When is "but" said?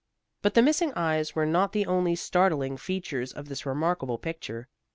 0.41-0.55